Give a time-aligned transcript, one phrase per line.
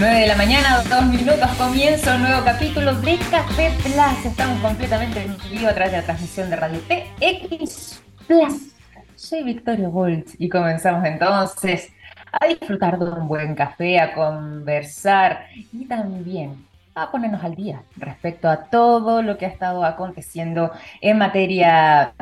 [0.00, 4.24] 9 de la mañana, dos minutos, comienza un nuevo capítulo de Café Plus.
[4.24, 8.74] Estamos completamente en vivo a través de la transmisión de Radio TX Plus.
[9.14, 11.92] Soy Victoria Bolt y comenzamos entonces
[12.32, 16.64] a disfrutar de un buen café, a conversar y también
[16.94, 20.72] a ponernos al día respecto a todo lo que ha estado aconteciendo
[21.02, 22.14] en materia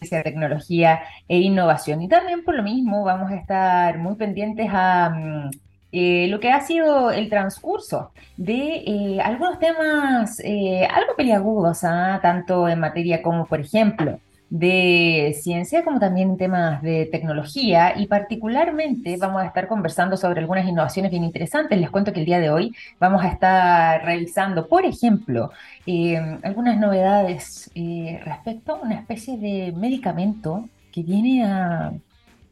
[0.00, 2.02] de tecnología e innovación.
[2.02, 5.50] Y también por lo mismo vamos a estar muy pendientes a mm,
[5.92, 12.20] eh, lo que ha sido el transcurso de eh, algunos temas eh, algo peliagudos, ¿ah?
[12.22, 19.16] tanto en materia como, por ejemplo, de ciencia como también temas de tecnología y particularmente
[19.16, 21.78] vamos a estar conversando sobre algunas innovaciones bien interesantes.
[21.78, 25.50] Les cuento que el día de hoy vamos a estar revisando, por ejemplo,
[26.42, 27.70] algunas novedades
[28.24, 31.92] respecto a una especie de medicamento que viene a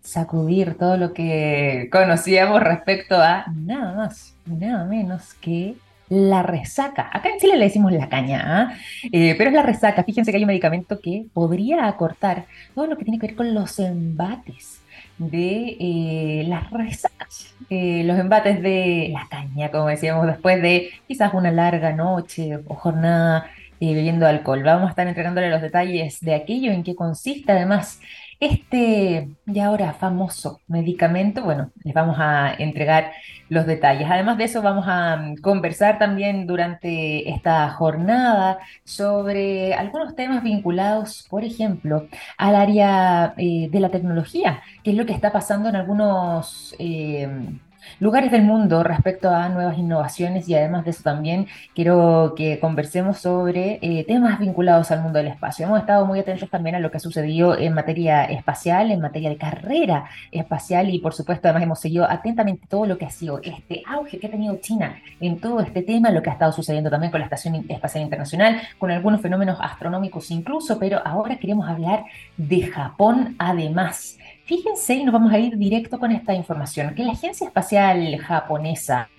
[0.02, 5.76] sacudir todo lo que conocíamos respecto a nada más y nada menos que
[6.08, 7.10] la resaca.
[7.12, 8.74] Acá en Chile le decimos la caña, ¿ah?
[9.12, 10.04] eh, pero es la resaca.
[10.04, 13.54] Fíjense que hay un medicamento que podría acortar todo lo que tiene que ver con
[13.54, 14.80] los embates
[15.18, 21.34] de eh, las resacas, eh, los embates de la caña, como decíamos, después de quizás
[21.34, 23.46] una larga noche o jornada
[23.80, 24.62] bebiendo alcohol.
[24.62, 28.00] Vamos a estar entregándole los detalles de aquello, en qué consiste además
[28.40, 33.12] este y ahora famoso medicamento, bueno, les vamos a entregar
[33.48, 34.08] los detalles.
[34.10, 41.26] Además de eso, vamos a mm, conversar también durante esta jornada sobre algunos temas vinculados,
[41.28, 45.76] por ejemplo, al área eh, de la tecnología, que es lo que está pasando en
[45.76, 46.74] algunos...
[46.78, 47.58] Eh,
[48.00, 53.18] lugares del mundo respecto a nuevas innovaciones y además de eso también quiero que conversemos
[53.18, 55.66] sobre eh, temas vinculados al mundo del espacio.
[55.66, 59.30] Hemos estado muy atentos también a lo que ha sucedido en materia espacial, en materia
[59.30, 63.40] de carrera espacial y por supuesto además hemos seguido atentamente todo lo que ha sido
[63.42, 66.90] este auge que ha tenido China en todo este tema, lo que ha estado sucediendo
[66.90, 72.04] también con la Estación Espacial Internacional, con algunos fenómenos astronómicos incluso, pero ahora queremos hablar
[72.36, 74.18] de Japón además.
[74.48, 79.10] Fíjense, y nos vamos a ir directo con esta información, que la Agencia Espacial Japonesa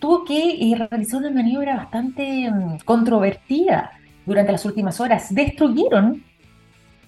[0.00, 3.92] tuvo que eh, realizar una maniobra bastante mm, controvertida
[4.26, 5.32] durante las últimas horas.
[5.32, 6.20] Destruyeron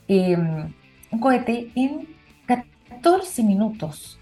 [0.07, 0.73] em,
[1.11, 2.07] un cohete en
[2.47, 4.21] 14 minutos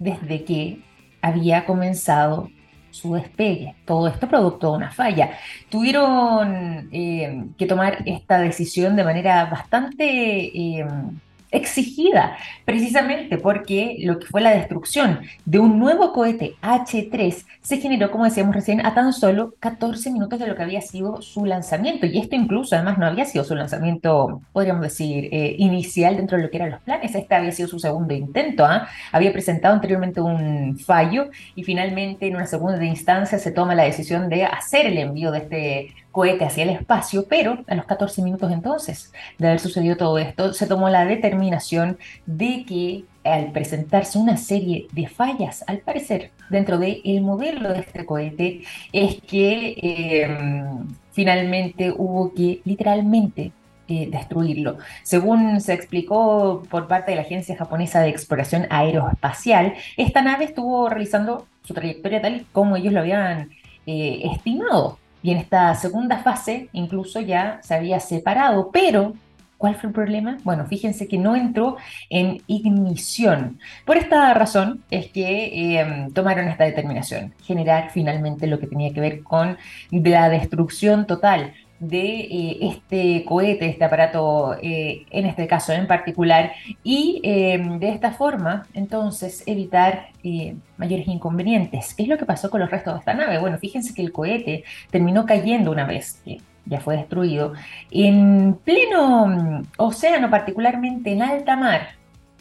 [0.00, 0.80] desde que
[1.22, 2.50] había comenzado
[2.90, 3.76] su despegue.
[3.84, 5.30] Todo esto producto de una falla.
[5.68, 11.20] Tuvieron em, que tomar esta decisión de manera bastante em,
[11.50, 18.10] exigida, precisamente porque lo que fue la destrucción de un nuevo cohete H3 se generó,
[18.10, 22.06] como decíamos recién, a tan solo 14 minutos de lo que había sido su lanzamiento.
[22.06, 26.42] Y esto incluso, además, no había sido su lanzamiento, podríamos decir, eh, inicial dentro de
[26.42, 27.14] lo que eran los planes.
[27.14, 28.64] Este había sido su segundo intento.
[28.64, 28.88] ¿ah?
[29.12, 34.28] Había presentado anteriormente un fallo y finalmente en una segunda instancia se toma la decisión
[34.28, 38.52] de hacer el envío de este cohete hacia el espacio, pero a los 14 minutos
[38.52, 44.36] entonces de haber sucedido todo esto, se tomó la determinación de que al presentarse una
[44.36, 50.86] serie de fallas, al parecer, dentro del el modelo de este cohete, es que em,
[51.10, 53.50] finalmente hubo que literalmente
[53.88, 54.78] eh, destruirlo.
[55.02, 60.88] Según se explicó por parte de la Agencia Japonesa de Exploración Aeroespacial, esta nave estuvo
[60.88, 63.50] realizando su trayectoria tal como ellos lo habían
[63.86, 64.98] eh, estimado.
[65.24, 69.14] Y en esta segunda fase incluso ya se había separado, pero
[69.56, 70.36] ¿cuál fue el problema?
[70.44, 71.78] Bueno, fíjense que no entró
[72.10, 73.58] en ignición.
[73.86, 79.00] Por esta razón es que em, tomaron esta determinación, generar finalmente lo que tenía que
[79.00, 79.56] ver con
[79.90, 81.54] la destrucción total
[81.88, 86.52] de eh, este cohete, este aparato, eh, en este caso en particular,
[86.82, 91.94] y em, de esta forma, entonces, evitar eh, mayores inconvenientes.
[91.94, 93.38] ¿Qué es lo que pasó con los restos de esta nave?
[93.38, 97.52] Bueno, fíjense que el cohete terminó cayendo una vez que ya fue destruido,
[97.90, 101.88] en pleno mm, océano, particularmente en alta mar,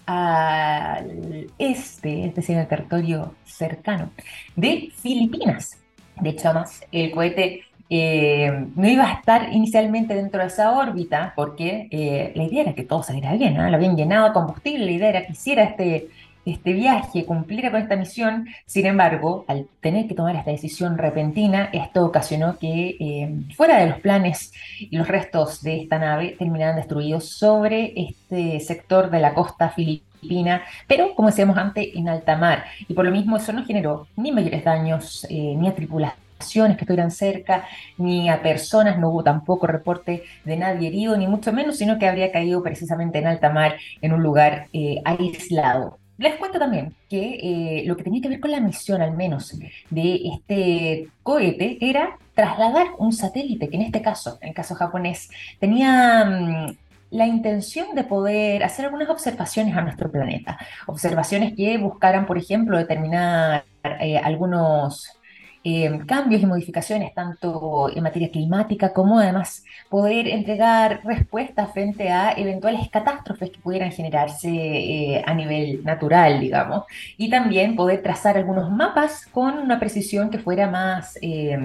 [0.05, 4.11] al este, es decir, en el territorio cercano
[4.55, 5.77] de Filipinas.
[6.21, 7.63] De hecho, además, el cohete
[7.95, 12.73] eh, no iba a estar inicialmente dentro de esa órbita porque eh, la idea era
[12.73, 13.69] que todo saliera bien, ¿no?
[13.69, 16.09] lo habían llenado de combustible, la idea era que hiciera este,
[16.43, 21.69] este viaje, cumpliera con esta misión, sin embargo, al tener que tomar esta decisión repentina,
[21.72, 26.78] esto ocasionó que eh, fuera de los planes y los restos de esta nave terminaran
[26.78, 32.63] destruidos sobre este sector de la costa filipina, pero como decíamos antes, en alta mar.
[32.87, 37.12] Y por lo mismo eso no generó ni mayores daños ni a tripulación que estuvieran
[37.12, 37.66] cerca,
[37.97, 42.08] ni a personas, no hubo tampoco reporte de nadie herido, ni mucho menos, sino que
[42.08, 46.00] habría caído precisamente en alta mar, en un lugar eh, aislado.
[46.18, 49.58] les cuento también que eh, lo que tenía que ver con la misión, al menos,
[49.90, 55.30] de este cohete era trasladar un satélite, que en este caso, en el caso japonés,
[55.59, 56.78] tenía mm,
[57.12, 60.58] la intención de poder hacer algunas observaciones a nuestro planeta.
[60.88, 63.66] Observaciones que buscaran, por ejemplo, determinar
[64.00, 65.20] eh, algunos
[65.65, 72.33] eh, cambios y modificaciones tanto en materia climática como además poder entregar respuestas frente a
[72.33, 76.83] eventuales catástrofes que pudieran generarse eh, a nivel natural, digamos,
[77.17, 81.17] y también poder trazar algunos mapas con una precisión que fuera más...
[81.21, 81.57] Eh,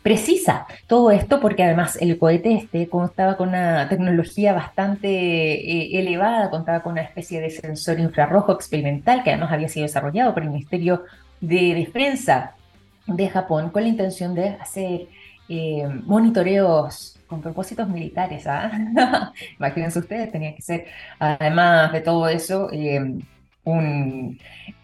[0.00, 0.66] precisa.
[0.86, 6.92] Todo esto porque además el cohete este contaba con una tecnología bastante elevada, contaba con
[6.92, 11.04] una especie de sensor infrarrojo experimental que además había sido desarrollado por el Ministerio
[11.40, 12.54] de Defensa
[13.08, 15.08] de Japón con la intención de hacer
[15.48, 18.46] eh, monitoreos con propósitos militares.
[18.46, 19.32] ¿ah?
[19.58, 20.86] Imagínense ustedes, tenía que ser,
[21.18, 23.18] además de todo eso, eh,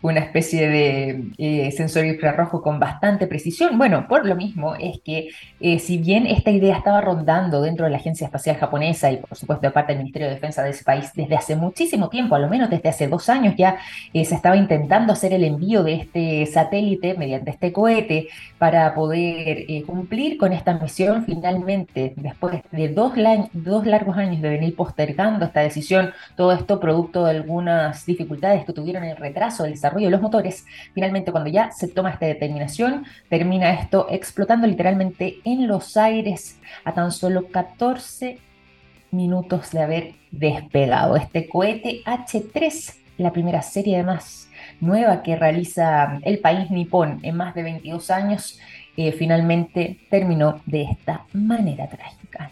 [0.05, 3.79] una especie de eh, sensor infrarrojo con bastante precisión.
[3.79, 5.31] Bueno, por lo mismo es que
[5.61, 9.35] eh, si bien esta idea estaba rondando dentro de la Agencia Espacial Japonesa y por
[9.35, 12.39] supuesto de parte del Ministerio de Defensa de ese país desde hace muchísimo tiempo, a
[12.39, 13.79] lo menos desde hace dos años ya
[14.13, 18.29] eh, se estaba intentando hacer el envío de este satélite mediante este cohete
[18.59, 23.15] para poder cumplir con esta misión finalmente, después de dos,
[23.55, 28.75] dos largos años de venir postergando esta decisión, todo esto producto de algunas dificultades que
[28.75, 30.65] tuvieron el retraso del desarrollo de los motores,
[30.95, 36.93] finalmente cuando ya se toma esta determinación, termina esto explotando literalmente en los aires a
[36.93, 38.39] tan solo 14
[39.11, 41.17] minutos de haber despegado.
[41.17, 44.49] Este cohete H3, la primera serie además
[44.81, 48.59] nueva que realiza el país nipón en más de 22 años,
[48.97, 52.51] eh, finalmente terminó de esta manera trágica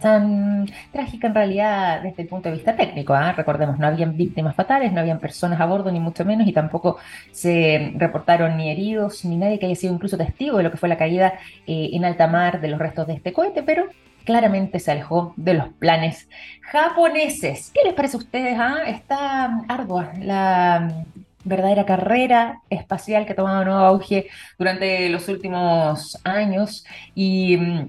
[0.00, 3.14] tan, trágica en realidad desde el punto de vista técnico.
[3.14, 3.32] ¿ah?
[3.32, 6.98] Recordemos, no habían víctimas fatales, no habían personas a bordo, ni mucho menos, y tampoco
[7.32, 10.88] se reportaron ni heridos, ni nadie que haya sido incluso testigo de lo que fue
[10.88, 11.34] la caída
[11.66, 13.86] eh, en alta mar de los restos de este cohete, pero
[14.24, 16.28] claramente se alejó de los planes
[16.62, 17.70] japoneses.
[17.74, 18.56] ¿Qué les parece a ustedes?
[18.58, 18.84] Ah?
[18.86, 21.04] Está ardua la
[21.44, 26.84] verdadera carrera espacial que ha tomado nuevo auge durante los últimos años.
[27.14, 27.88] Y mm,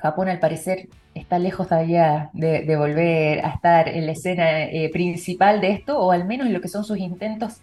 [0.00, 5.60] Japón al parecer está lejos todavía de, volver a estar en la escena eh, principal
[5.60, 7.60] de esto, o al menos en lo que son sus intentos,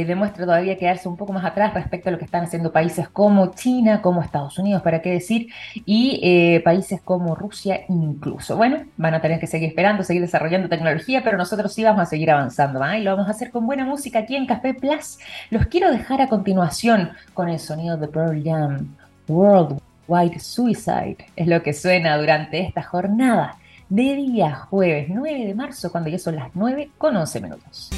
[0.00, 3.08] eh, demuestra todavía quedarse un poco más atrás respecto a lo que están haciendo países
[3.08, 5.48] como China, como Estados Unidos, para qué decir,
[5.84, 8.56] y eh, países como Rusia incluso.
[8.56, 12.06] Bueno, van a tener que seguir esperando, seguir desarrollando tecnología, pero nosotros sí vamos a
[12.06, 12.98] seguir avanzando, ¿ah?
[12.98, 15.18] y lo vamos a hacer con buena música aquí en Café Plus.
[15.50, 18.94] Los quiero dejar a continuación con el sonido de Pearl Jam,
[19.28, 23.56] World White Suicide es lo que suena durante esta jornada
[23.88, 27.90] de día jueves 9 de marzo, cuando ya son las 9 con 11 minutos.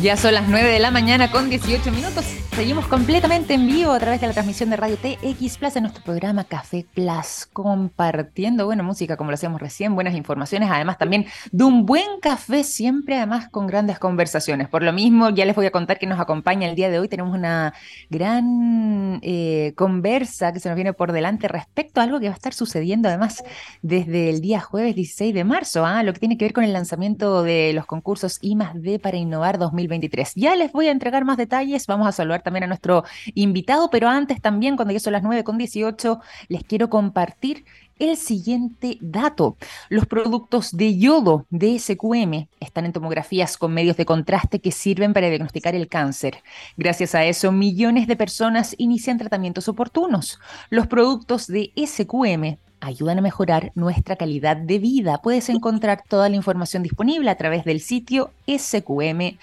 [0.00, 2.24] Ya son las 9 de la mañana con 18 minutos.
[2.56, 6.02] Seguimos completamente en vivo a través de la transmisión de Radio TX Plus en nuestro
[6.02, 11.64] programa Café Plus, compartiendo buena música como lo hacíamos recién, buenas informaciones, además también de
[11.64, 14.68] un buen café, siempre además con grandes conversaciones.
[14.68, 17.08] Por lo mismo, ya les voy a contar que nos acompaña el día de hoy.
[17.08, 17.74] Tenemos una
[18.10, 22.36] gran eh, conversa que se nos viene por delante respecto a algo que va a
[22.36, 23.42] estar sucediendo además
[23.82, 26.02] desde el día jueves 16 de marzo, ¿ah?
[26.02, 29.58] lo que tiene que ver con el lanzamiento de los concursos I D para Innovar
[29.58, 30.34] 2020 2023.
[30.34, 34.08] Ya les voy a entregar más detalles, vamos a saludar también a nuestro invitado, pero
[34.08, 37.64] antes también, cuando ya son las 9 con 18, les quiero compartir
[37.98, 39.56] el siguiente dato.
[39.88, 45.12] Los productos de yodo de SQM están en tomografías con medios de contraste que sirven
[45.12, 46.42] para diagnosticar el cáncer.
[46.76, 50.40] Gracias a eso, millones de personas inician tratamientos oportunos.
[50.70, 55.20] Los productos de SQM ayudan a mejorar nuestra calidad de vida.
[55.22, 59.38] Puedes encontrar toda la información disponible a través del sitio sqm.com.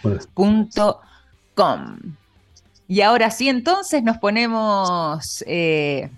[2.87, 6.09] Y ahora sí, entonces nos ponemos eh,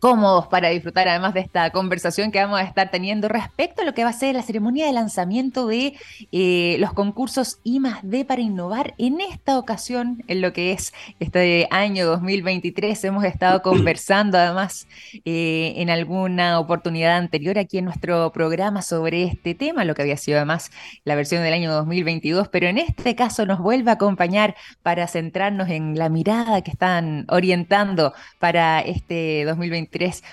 [0.00, 3.92] cómodos para disfrutar además de esta conversación que vamos a estar teniendo respecto a lo
[3.92, 5.94] que va a ser la ceremonia de lanzamiento de
[6.32, 8.94] eh, los concursos I D para innovar.
[8.96, 14.88] En esta ocasión, en lo que es este año 2023, hemos estado conversando además
[15.26, 20.16] eh, en alguna oportunidad anterior aquí en nuestro programa sobre este tema, lo que había
[20.16, 20.70] sido además
[21.04, 25.68] la versión del año 2022, pero en este caso nos vuelve a acompañar para centrarnos
[25.68, 29.89] en la mirada que están orientando para este 2023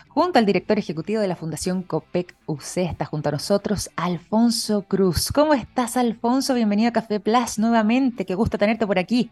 [0.08, 2.78] junto al director ejecutivo de la Fundación COPEC UC.
[2.78, 5.32] Está junto a nosotros Alfonso Cruz.
[5.32, 6.54] ¿Cómo estás, Alfonso?
[6.54, 8.26] Bienvenido a Café Plus nuevamente.
[8.26, 9.32] Qué gusto tenerte por aquí.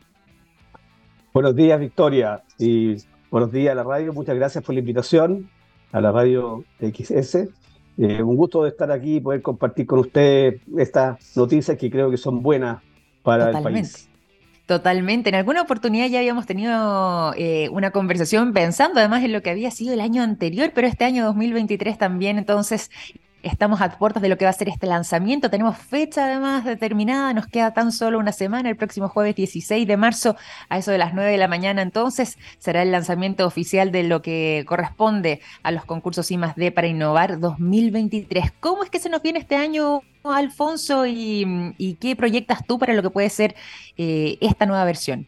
[1.34, 2.44] Buenos días, Victoria.
[2.58, 2.96] Y
[3.30, 4.14] buenos días a la radio.
[4.14, 5.50] Muchas gracias por la invitación
[5.92, 7.50] a la radio XS.
[7.98, 12.10] Eh, un gusto de estar aquí y poder compartir con usted estas noticias que creo
[12.10, 12.82] que son buenas
[13.22, 14.10] para el país.
[14.66, 15.30] Totalmente.
[15.30, 19.70] En alguna oportunidad ya habíamos tenido eh, una conversación pensando además en lo que había
[19.70, 22.40] sido el año anterior, pero este año 2023 también.
[22.40, 22.90] Entonces,
[23.46, 25.52] Estamos a puertas de lo que va a ser este lanzamiento.
[25.52, 27.32] Tenemos fecha además determinada.
[27.32, 28.72] Nos queda tan solo una semana.
[28.72, 30.36] El próximo jueves 16 de marzo
[30.68, 31.84] a eso de las 9 de la mañana.
[31.84, 37.40] Entonces será el lanzamiento oficial de lo que corresponde a los concursos I+D para Innovar
[37.40, 38.52] 2023.
[38.60, 40.02] ¿Cómo es que se nos viene este año,
[40.32, 41.06] Alfonso?
[41.06, 43.56] ¿Y, qué proyectas tú para lo que puede ser
[43.98, 45.28] eh, esta nueva versión?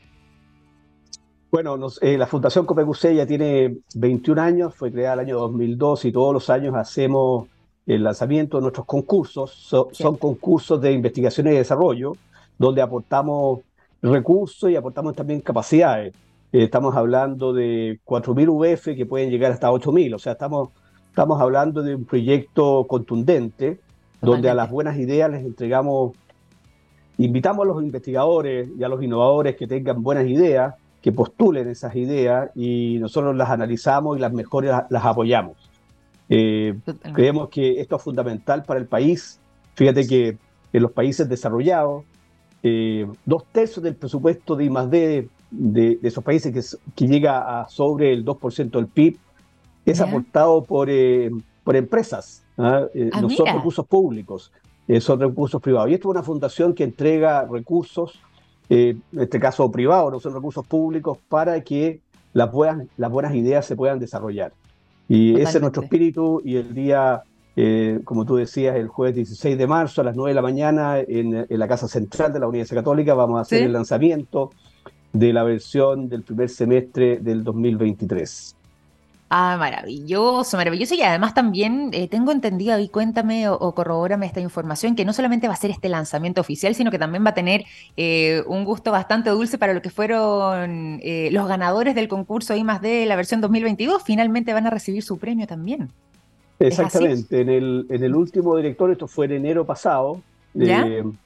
[1.51, 6.11] Bueno, eh, la Fundación Copecusé ya tiene 21 años, fue creada el año 2002 y
[6.11, 7.47] todos los años hacemos
[7.85, 9.51] el lanzamiento de nuestros concursos.
[9.91, 12.13] Son concursos de investigación y desarrollo,
[12.57, 13.61] donde aportamos
[14.01, 16.13] recursos y aportamos también capacidades.
[16.51, 20.69] Eh, estamos hablando de 4.000 UF que pueden llegar hasta 8.000, o sea, estamos,
[21.09, 23.79] estamos hablando de un proyecto contundente,
[24.21, 26.13] donde a las buenas ideas les entregamos,
[27.17, 31.95] invitamos a los investigadores y a los innovadores que tengan buenas ideas, que postulen esas
[31.95, 35.55] ideas y nosotros las analizamos y las mejores las apoyamos.
[36.29, 36.75] Eh,
[37.13, 39.39] creemos que esto es fundamental para el país.
[39.75, 40.37] Fíjate que
[40.73, 42.03] en los países desarrollados,
[42.63, 45.29] eh, dos tercios del presupuesto de I+.D.
[45.49, 49.17] De, de esos países que, que, llega a sobre el 2% del PIB
[49.85, 51.31] es aportado por, eh,
[51.63, 52.87] por empresas, ¿ah?
[53.11, 54.51] ah no son recursos públicos,
[54.99, 55.89] son recursos privados.
[55.89, 58.19] Y esto es una fundación que entrega recursos,
[58.69, 62.01] en este caso privados, no son recursos públicos, para que
[62.33, 64.51] las buenas, las buenas ideas se puedan desarrollar.
[65.09, 67.23] Y ese es nuestro espíritu y el día,
[67.55, 70.99] eh, como tú decías, el jueves 16 de marzo a las 9 de la mañana
[70.99, 74.51] en, la Casa Central de la Universidad Católica vamos a hacer el lanzamiento
[75.13, 78.55] de la versión del primer semestre del 2023.
[79.29, 80.95] Ah, maravilloso, maravilloso.
[80.95, 85.47] Y además también eh, tengo entendido, y cuéntame o, corrobórame esta información, que no solamente
[85.47, 87.65] va a ser este lanzamiento oficial, sino que también va a tener
[87.97, 92.63] eh, un gusto bastante dulce para lo que fueron eh, los ganadores del concurso I
[92.81, 94.01] de la versión 2022.
[94.03, 95.89] Finalmente van a recibir su premio también.
[96.59, 97.41] Exactamente.
[97.41, 100.21] En el, en el último director, esto fue en enero pasado,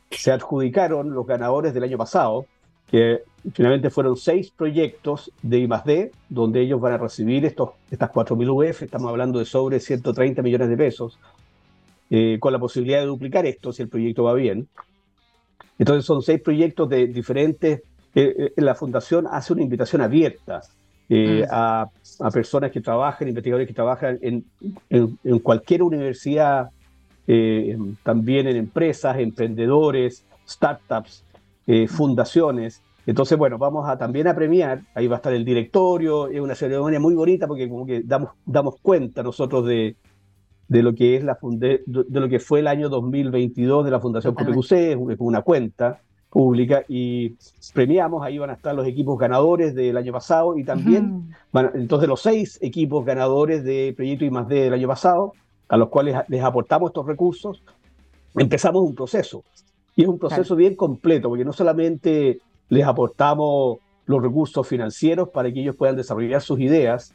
[0.10, 2.48] se adjudicaron los ganadores del año pasado
[2.92, 8.70] que finalmente fueron seis proyectos de I+.D., donde ellos van a recibir estos, estas 4.000
[8.70, 11.18] UF, estamos hablando de sobre 130 millones de pesos,
[12.10, 14.68] eh, con la posibilidad de duplicar esto si el proyecto va bien.
[15.80, 17.82] Entonces son seis proyectos de diferentes...
[18.14, 20.62] Eh, eh, la fundación hace una invitación abierta
[21.08, 21.44] mm.
[21.50, 21.88] a,
[22.20, 24.44] a, personas que trabajan, investigadores que trabajan en,
[24.90, 26.70] en, cualquier universidad,
[28.04, 31.24] también en empresas, emprendedores, startups,
[31.68, 32.82] eh, fundaciones.
[33.06, 36.56] Entonces, bueno, vamos a también a premiar, ahí va a estar el directorio, es una
[36.56, 39.96] ceremonia muy bonita porque como que damos, damos cuenta nosotros de,
[40.72, 44.36] de lo que es la de, lo que fue el año 2022 de la Fundación
[44.40, 46.00] es una cuenta
[46.30, 47.36] pública y
[47.74, 51.36] premiamos, ahí van a estar los equipos ganadores del año pasado y también,
[51.74, 55.34] entonces los seis equipos ganadores de Proyecto I más D del año pasado,
[55.68, 57.62] a los cuales les aportamos estos recursos,
[58.36, 59.44] empezamos un proceso
[60.02, 62.40] y es un proceso bien completo, porque no solamente
[62.70, 63.78] les aportamos
[64.08, 67.14] los recursos financieros para que ellos puedan desarrollar sus ideas,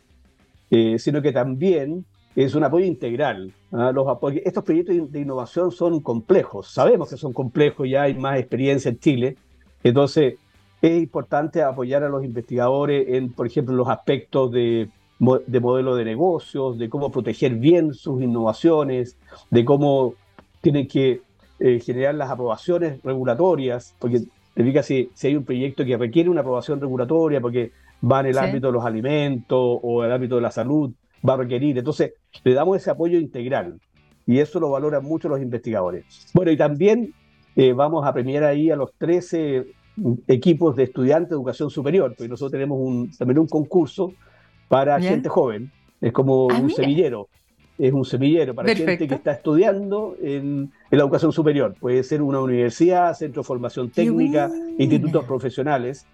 [0.70, 2.04] eh, sino que también
[2.36, 3.52] es un apoyo integral.
[3.72, 3.90] ¿ah?
[3.92, 4.06] Los
[4.44, 9.00] estos proyectos de innovación son complejos, sabemos que son complejos, ya hay más experiencia en
[9.00, 9.36] Chile,
[9.82, 10.34] entonces
[10.80, 16.04] es importante apoyar a los investigadores en, por ejemplo, los aspectos de, de modelo de
[16.04, 19.16] negocios, de cómo proteger bien sus innovaciones,
[19.50, 20.14] de cómo
[20.60, 21.25] tienen que
[21.58, 24.22] eh, generar las aprobaciones regulatorias, porque
[24.54, 27.72] te diga si, si hay un proyecto que requiere una aprobación regulatoria, porque
[28.02, 30.92] va en el ámbito de los alimentos o el ámbito de la salud,
[31.26, 31.78] va a requerir.
[31.78, 33.80] Entonces, le damos ese apoyo integral
[34.26, 36.04] y eso lo valoran mucho los investigadores.
[36.34, 37.14] Bueno, y también
[37.54, 39.66] eh, vamos a premiar ahí a los 13
[40.26, 44.12] equipos de estudiantes de educación superior, porque nosotros tenemos un, también un concurso
[44.68, 45.70] para gente joven,
[46.00, 47.28] es como ah, un semillero.
[47.78, 51.74] Es un semillero para gente que está estudiando en, la educación superior.
[51.78, 56.06] Puede ser una universidad, centro de formación técnica, institutos profesionales.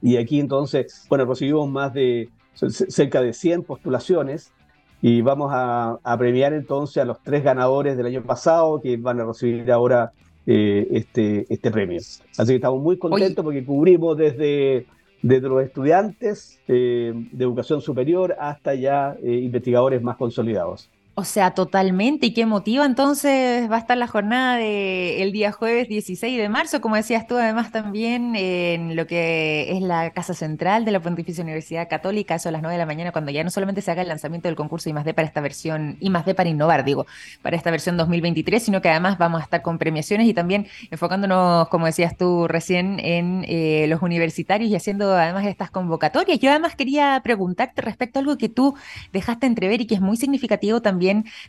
[0.00, 4.52] Y aquí entonces, bueno, recibimos más de cerca de 100 postulaciones
[5.00, 9.24] y vamos a, premiar entonces a los tres ganadores del año pasado que van a
[9.24, 10.12] recibir ahora
[10.46, 11.98] eh, este, este premio.
[11.98, 14.86] Así que estamos muy contentos porque cubrimos desde
[15.22, 20.90] desde los estudiantes eh, de educación superior hasta ya eh, investigadores más consolidados.
[21.14, 22.24] O sea, totalmente.
[22.24, 26.80] ¿Y qué motiva entonces va a estar la jornada del día jueves 16 de marzo?
[26.80, 31.44] Como decías tú, además también en lo que es la Casa Central de la Pontificia
[31.44, 34.00] Universidad Católica, eso a las 9 de la mañana, cuando ya no solamente se haga
[34.00, 37.04] el lanzamiento del concurso I+D para esta versión, I+D para innovar, digo,
[37.42, 41.68] para esta versión 2023, sino que además vamos a estar con premiaciones y también enfocándonos,
[41.68, 46.38] como decías tú recién, en eh, los universitarios y haciendo además estas convocatorias.
[46.38, 48.76] Yo además quería preguntarte respecto a algo que tú
[49.12, 51.01] dejaste entrever y que es muy significativo también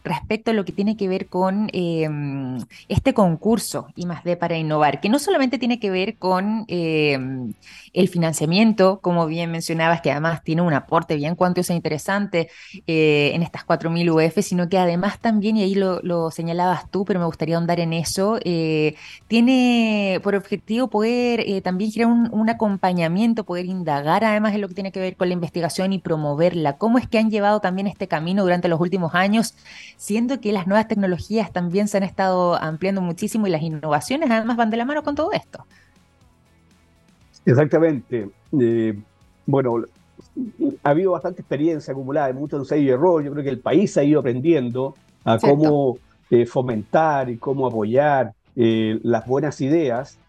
[0.04, 2.58] respecto a lo que tiene que ver con em,
[2.88, 7.54] este concurso I más D para innovar, que no solamente tiene que ver con em,
[7.94, 12.50] el financiamiento, como bien mencionabas, que además tiene un aporte bien cuantioso e interesante
[12.88, 17.20] eh, en estas 4.000 UF, sino que además también, y ahí lo, señalabas tú, pero
[17.20, 18.96] me gustaría ahondar en eso, eh,
[19.28, 24.68] tiene por objetivo poder eh, también generar un, un acompañamiento, poder indagar además en lo
[24.68, 26.78] que tiene que ver con la investigación y promoverla.
[26.78, 29.56] ¿Cómo es que han llevado también este camino durante los últimos años?
[29.98, 34.58] siendo que las nuevas tecnologías también se han estado ampliando muchísimo y las innovaciones además
[34.58, 35.66] van de la mano con todo esto.
[37.46, 38.30] Exactamente.
[38.60, 38.98] Eh,
[39.46, 39.84] bueno,
[40.84, 43.24] ha habido bastante experiencia acumulada, hay mucho ensayo y error.
[43.24, 45.98] Yo creo que el país ha ido aprendiendo a cómo
[46.30, 50.20] eh, fomentar y cómo apoyar eh, las buenas ideas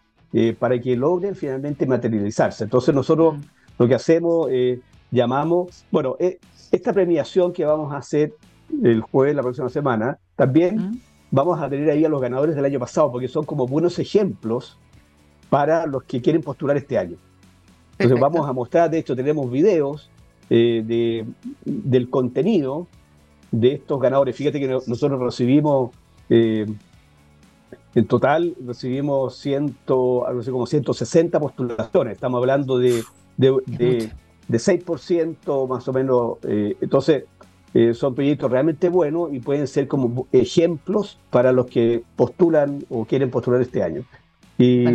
[0.59, 2.65] para que logren finalmente materializarse.
[2.65, 3.35] Entonces nosotros
[3.79, 4.49] lo que hacemos,
[5.09, 6.17] llamamos, bueno,
[6.73, 8.33] esta premiación que vamos a hacer
[8.83, 10.99] el jueves, la próxima semana, también
[11.31, 14.77] vamos a tener ahí a los ganadores del año pasado, porque son como buenos ejemplos
[15.49, 17.17] para los que quieren postular este año.
[17.97, 20.09] Entonces vamos a mostrar, de hecho tenemos videos
[20.49, 21.25] eh, de,
[21.63, 22.87] del contenido
[23.51, 24.35] de estos ganadores.
[24.35, 25.91] Fíjate que nosotros recibimos,
[26.29, 26.65] eh,
[27.93, 32.13] en total recibimos ciento, algo así como 160 postulaciones.
[32.13, 33.03] Estamos hablando de,
[33.37, 34.11] de,
[34.49, 36.37] 6% más o menos.
[36.43, 37.23] Eh, entonces,
[37.73, 43.03] eh, son proyectos realmente buenos y pueden ser como ejemplos para los que postulan o
[43.03, 44.03] quieren postular este año.
[44.57, 44.85] Y,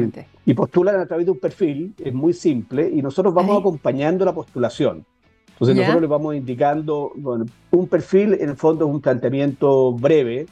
[0.50, 4.34] y postulan a través de un perfil, es muy simple, y nosotros vamos acompañando la
[4.34, 5.06] postulación.
[5.50, 10.48] Entonces nosotros les vamos indicando, bueno, un perfil en el fondo es un planteamiento breve,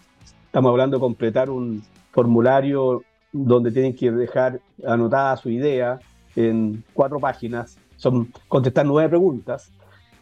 [0.47, 3.03] estamos hablando de completar un formulario
[3.33, 5.99] donde tienen que dejar anotada su idea
[6.37, 9.73] en cuatro páginas, son contestar nueve preguntas,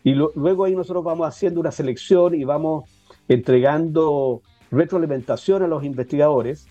[0.02, 2.88] y luego ahí nosotros vamos haciendo una selección y vamos
[3.28, 6.66] entregando retroalimentación a los investigadores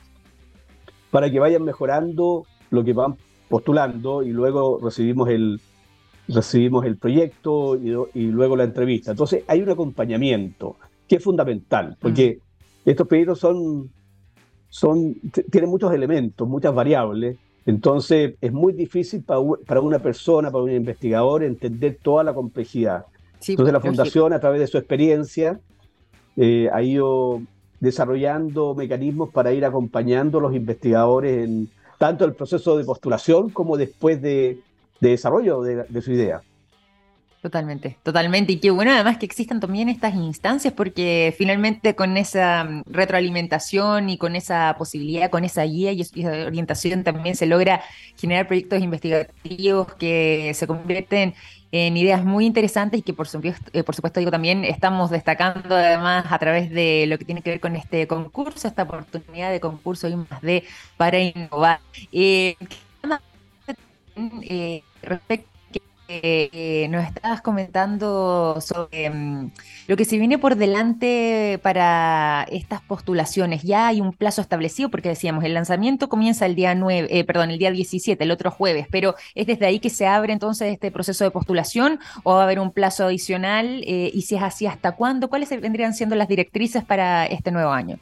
[1.12, 3.15] para que vayan mejorando lo que van
[3.49, 5.60] postulando y luego recibimos el,
[6.28, 9.12] recibimos el proyecto y, luego la entrevista.
[9.12, 12.39] Entonces hay un acompañamiento que es fundamental, porque
[12.86, 12.89] mm.
[12.89, 13.89] estos proyectos son,
[14.69, 15.15] son,
[15.51, 20.71] tienen muchos elementos, muchas variables, entonces es muy difícil para, para una persona, para un
[20.71, 23.06] investigador, entender toda la complejidad.
[23.47, 25.60] Entonces la Fundación, a través de su experiencia,
[26.36, 27.41] eh, ha ido
[27.80, 33.77] desarrollando mecanismos para ir acompañando a los investigadores en tanto el proceso de postulación como
[33.77, 34.60] después de,
[34.99, 36.41] desarrollo de, su idea.
[37.41, 38.53] Totalmente, totalmente.
[38.53, 44.10] Y qué bueno además que existan también estas instancias porque finalmente con esa mm, retroalimentación
[44.10, 47.81] y con esa posibilidad, con esa guía y orientación también se logra
[48.17, 51.36] generar proyectos investigativos que se convierten
[51.71, 55.75] en ideas muy interesantes y que por supuesto, eh, por supuesto digo también estamos destacando
[55.75, 59.60] además a través de lo que tiene que ver con este concurso, esta oportunidad de
[59.60, 60.63] concurso y más de
[60.97, 61.80] para innovar.
[62.12, 62.56] Eh,
[64.49, 65.54] eh respecto
[66.07, 69.51] eh, nos estabas comentando sobre mm,
[69.87, 73.63] lo que se viene por delante para estas postulaciones.
[73.63, 77.51] Ya hay un plazo establecido porque decíamos, el lanzamiento comienza el día 9, eh, perdón,
[77.51, 80.91] el día 17, el otro jueves, pero ¿es desde ahí que se abre entonces este
[80.91, 83.83] proceso de postulación o va a haber un plazo adicional?
[83.85, 85.29] Eh, y si es así, ¿hasta cuándo?
[85.29, 87.97] ¿Cuáles vendrían siendo las directrices para este nuevo año?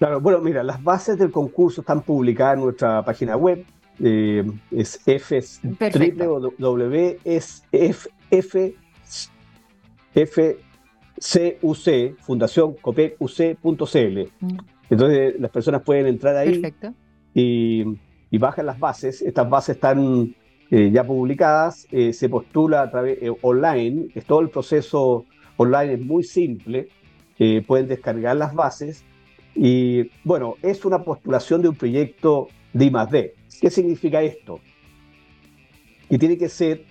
[0.00, 3.66] Claro, bueno, mira, las bases del concurso están publicadas en nuestra página web,
[4.02, 7.00] eh, es F, www.fcuc,
[12.20, 14.18] Fundación COPEC-UC.cl.
[14.40, 14.58] Mm.
[14.88, 16.62] Entonces las personas pueden entrar ahí
[17.34, 17.84] y,
[18.30, 19.20] y, bajan las bases.
[19.22, 20.34] Estas bases están
[20.70, 26.00] eh, ya publicadas, eh, se postula a través online, es todo el proceso online es
[26.00, 26.88] muy simple,
[27.66, 29.04] pueden descargar las bases
[29.54, 33.39] y bueno, es una postulación de un proyecto de I+D.
[33.60, 34.60] ¿Qué significa esto?
[36.08, 36.84] Que tiene que ser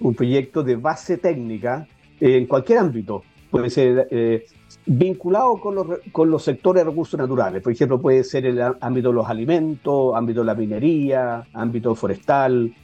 [0.00, 1.86] un proyecto de base técnica
[2.20, 3.22] en cualquier ámbito.
[3.50, 4.44] Puede ser eh,
[4.86, 7.62] vinculado con los, con los sectores de recursos naturales.
[7.62, 12.74] Por ejemplo, puede ser el ámbito de los alimentos, ámbito de la minería, ámbito forestal.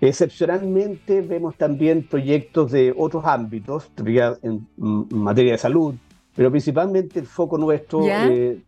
[0.00, 3.90] Excepcionalmente vemos también proyectos de otros ámbitos,
[4.42, 4.66] en
[5.10, 5.94] materia de salud,
[6.34, 8.60] pero principalmente el foco nuestro eh,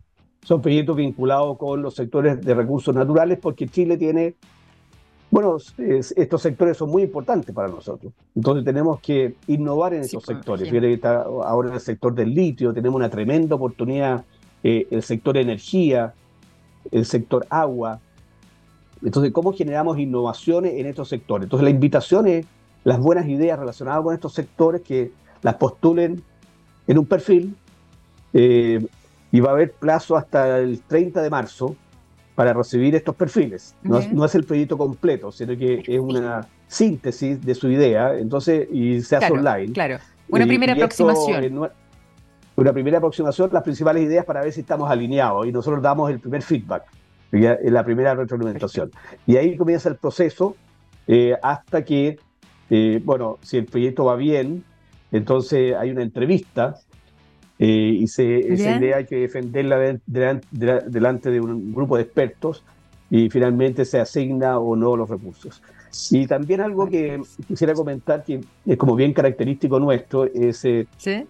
[0.44, 4.34] son proyectos vinculados con los sectores de recursos naturales, porque Chile tiene,
[5.30, 8.12] bueno, estos sectores son muy importantes para nosotros.
[8.36, 10.70] Entonces tenemos que innovar en estos pues, sectores.
[11.44, 14.24] ahora en el sector del litio tenemos una tremenda oportunidad,
[14.62, 16.12] eh, el sector energía,
[16.90, 18.00] el sector agua.
[19.02, 21.44] Entonces, ¿cómo generamos innovaciones en estos sectores?
[21.44, 22.46] Entonces, la invitación es
[22.84, 25.10] las buenas ideas relacionadas con estos sectores que
[25.42, 26.22] las postulen
[26.86, 27.56] en un perfil
[28.34, 28.86] eh,
[29.34, 31.74] y va a haber plazo hasta el 30 de marzo
[32.36, 33.74] para recibir estos perfiles.
[33.82, 39.00] No, es el proyecto completo, sino que es una síntesis de su idea, entonces, y
[39.00, 39.72] se hace online.
[39.72, 41.68] Claro, una primera aproximación.
[42.54, 46.20] una primera aproximación, las principales ideas para ver si estamos alineados y nosotros damos el
[46.20, 46.84] primer feedback,
[47.32, 48.92] la primera retroalimentación.
[49.26, 50.54] Y ahí comienza el proceso
[51.08, 52.20] eh, hasta que,
[52.70, 54.62] eh, bueno, si el proyecto va bien,
[55.10, 56.76] entonces hay una entrevista
[57.58, 57.66] eh,
[58.00, 62.64] y se, esa idea hay que defenderla delante de un grupo de expertos
[63.10, 65.62] y finalmente se asigna o no los recursos.
[66.10, 71.26] Y también algo que quisiera comentar, que es como bien característico nuestro, es eh, que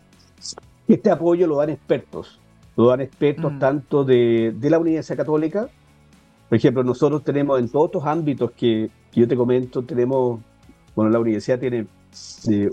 [0.89, 2.41] este apoyo lo dan expertos,
[2.77, 3.59] lo dan expertos mm.
[3.59, 5.69] tanto de, de, la Universidad Católica,
[6.49, 10.41] por ejemplo, nosotros tenemos en todos estos ámbitos que, que yo te comento, tenemos,
[10.95, 11.87] bueno, la universidad tiene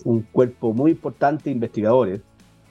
[0.03, 2.21] un cuerpo muy importante de investigadores.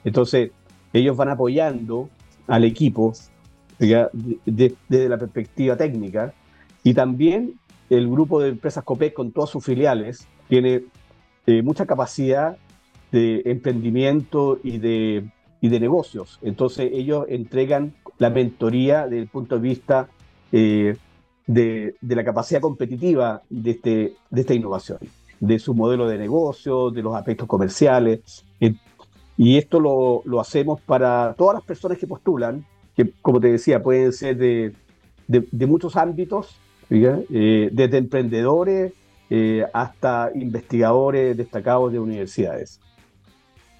[0.03, 0.51] Entonces,
[0.93, 2.09] ellos van apoyando
[2.47, 3.13] al equipo
[3.79, 6.33] desde la perspectiva técnica
[6.83, 10.83] y también el grupo de empresas COPEC con todas sus filiales tiene
[11.47, 12.57] eh, mucha capacidad
[13.11, 16.39] de emprendimiento y de, y de negocios.
[16.41, 20.09] Entonces ellos entregan la mentoría desde el punto de vista
[20.51, 20.95] eh,
[21.47, 24.99] de, de, la capacidad competitiva de, este, de esta innovación
[25.41, 28.45] de su modelo de negocio, de los aspectos comerciales.
[29.43, 32.63] Y esto lo, lo, hacemos para todas las personas que postulan,
[32.95, 34.75] que como te decía, pueden ser de,
[35.27, 36.59] de, muchos ámbitos,
[36.91, 38.93] eh, desde emprendedores
[39.31, 42.79] eh, hasta investigadores destacados de universidades.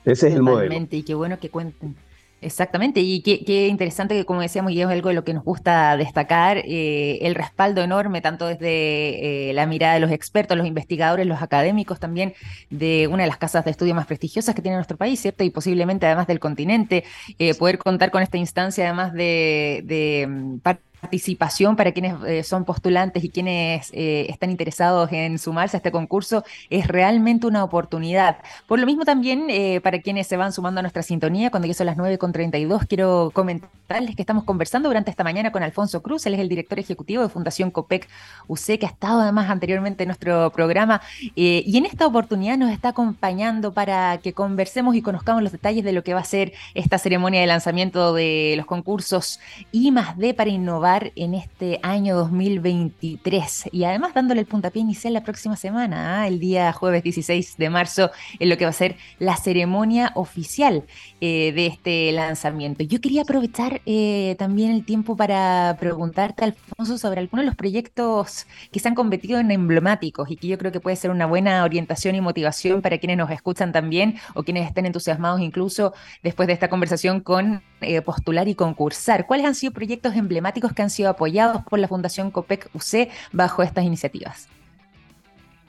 [0.03, 0.73] Ese es el modelo.
[0.89, 1.95] Y qué bueno que cuenten
[2.43, 5.95] Exactamente, y qué, interesante que, como decíamos, y es algo de lo que nos gusta
[5.95, 11.27] destacar, eh, el respaldo enorme, tanto desde eh, la mirada de los expertos, los investigadores,
[11.27, 12.33] los académicos también,
[12.71, 15.43] de una de las casas de estudio más prestigiosas que tiene nuestro país, ¿cierto?
[15.43, 17.03] Y posiblemente además del continente,
[17.37, 20.57] eh, poder contar con esta instancia, además de, de mm,
[21.01, 25.91] participación para quienes eh, son postulantes y quienes eh, están interesados en sumarse a este
[25.91, 28.37] concurso es realmente una oportunidad.
[28.67, 31.73] Por lo mismo también, eh, para quienes se van sumando a nuestra sintonía, cuando ya
[31.73, 36.35] son las 9.32, quiero comentarles que estamos conversando durante esta mañana con Alfonso Cruz, él
[36.35, 38.07] es el director ejecutivo de Fundación COPEC
[38.47, 41.01] UC, que ha estado además anteriormente en nuestro programa
[41.35, 45.93] y en esta oportunidad nos está acompañando para que conversemos y conozcamos los detalles de
[45.93, 49.39] lo que va a ser esta ceremonia de lanzamiento de los concursos
[49.71, 55.13] I más D para innovar en este año 2023 y además dándole el puntapié inicial
[55.13, 56.27] la próxima semana, ¿ah?
[56.27, 60.83] el día jueves 16 de marzo, en lo que va a ser la ceremonia oficial
[61.21, 62.83] eh, de este lanzamiento.
[62.83, 68.45] Yo quería aprovechar eh, también el tiempo para preguntarte, Alfonso, sobre algunos de los proyectos
[68.71, 71.63] que se han convertido en emblemáticos y que yo creo que puede ser una buena
[71.63, 76.53] orientación y motivación para quienes nos escuchan también o quienes estén entusiasmados incluso después de
[76.53, 79.25] esta conversación con eh, postular y concursar.
[79.25, 83.63] ¿Cuáles han sido proyectos emblemáticos que han sido apoyados por la Fundación COPEC UC bajo
[83.63, 84.47] estas iniciativas.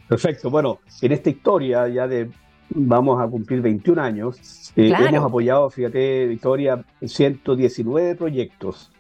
[0.09, 0.51] Perfecto.
[0.51, 2.31] Bueno, en esta historia ya de
[2.75, 8.91] vamos a cumplir 21 años, eh, hemos apoyado, fíjate, Victoria, 119 proyectos.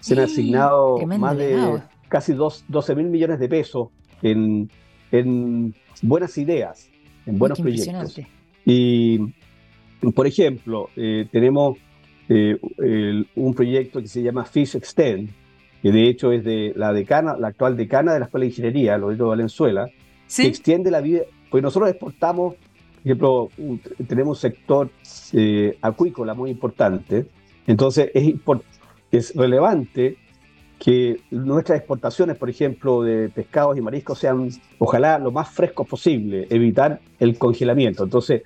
[0.00, 3.88] Se han asignado más de casi 12 mil millones de pesos
[4.20, 4.70] en,
[5.10, 6.90] en buenas ideas,
[7.26, 8.20] en buenos proyectos.
[8.64, 9.18] Y,
[10.14, 11.78] por ejemplo, eh, tenemos
[12.28, 12.58] eh,
[13.36, 15.30] un proyecto que se llama Fish Extend,
[15.82, 18.96] que de hecho es de la decana, la actual decana de la Escuela de Ingeniería,
[18.96, 19.88] Loreto Valenzuela,
[20.34, 23.48] que extiende la vida, pues nosotros exportamos, por ejemplo,
[24.06, 24.90] tenemos un sector
[25.32, 27.26] eh, acuícola muy importante,
[27.66, 28.34] entonces es,
[29.10, 30.16] es relevante
[30.78, 36.48] que nuestras exportaciones, por ejemplo, de pescados y mariscos sean, ojalá, lo más frescos posible,
[36.50, 38.02] evitar el congelamiento.
[38.02, 38.42] Entonces,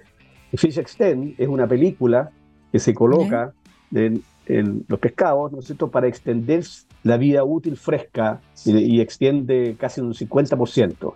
[0.52, 2.30] Fish Extend es una película
[2.70, 3.54] que se coloca
[3.90, 6.64] en, en, los pescados, ¿no es cierto?, para extender
[7.02, 11.14] la vida útil fresca y, extiende casi un 50%.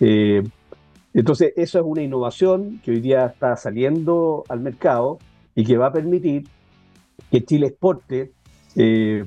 [0.00, 0.42] Eh,
[1.14, 5.18] entonces, eso es una innovación que hoy día está saliendo al mercado
[5.54, 6.44] y que va a permitir
[7.30, 8.32] que Chile exporte
[8.74, 9.24] eh,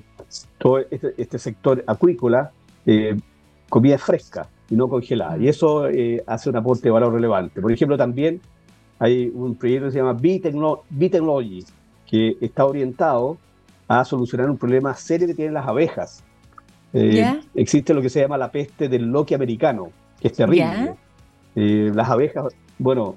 [0.59, 2.51] todo este, este, sector acuícola
[2.85, 3.17] eh,
[3.67, 5.37] comida fresca y no congelada.
[5.39, 5.85] Y eso
[6.27, 7.59] hace un aporte de valor relevante.
[7.59, 8.39] Por ejemplo, también
[8.99, 11.65] hay un proyecto que se llama B-Technology,
[12.09, 13.37] que está orientado
[13.87, 16.23] a solucionar un problema serio que tienen las abejas.
[16.93, 20.95] Eh, existe lo que se llama la peste del loque americano, que es terrible.
[21.55, 23.15] Eh, las abejas, bueno,